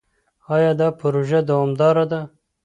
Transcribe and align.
ایا 0.55 0.71
دا 0.79 0.87
پروژه 0.99 1.39
دوامداره 1.49 2.05
ده؟ 2.11 2.21